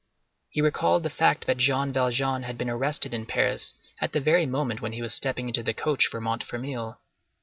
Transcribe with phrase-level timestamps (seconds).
[0.49, 4.47] He recalled the fact that Jean Valjean had been arrested in Paris at the very
[4.47, 6.97] moment when he was stepping into the coach for Montfermeil.